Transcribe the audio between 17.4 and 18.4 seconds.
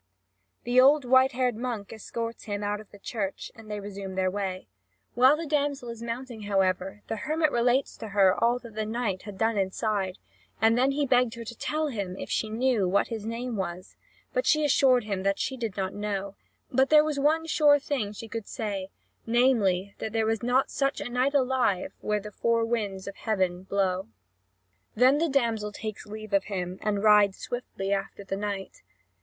sure thing she